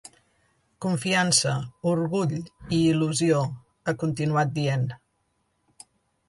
Confiança, 0.85 1.51
orgull 1.91 2.33
i 2.37 2.79
il·lusió 2.79 3.43
–ha 3.47 3.95
continuat 4.05 4.57
dient–. 4.57 4.99